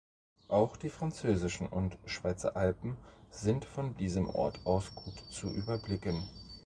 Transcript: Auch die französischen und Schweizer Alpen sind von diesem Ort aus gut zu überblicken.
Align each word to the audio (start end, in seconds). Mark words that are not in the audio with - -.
Auch 0.47 0.77
die 0.77 0.89
französischen 0.89 1.67
und 1.67 1.95
Schweizer 2.05 2.55
Alpen 2.57 2.97
sind 3.29 3.65
von 3.65 3.93
diesem 3.97 4.27
Ort 4.31 4.59
aus 4.65 4.95
gut 4.95 5.13
zu 5.29 5.53
überblicken. 5.53 6.27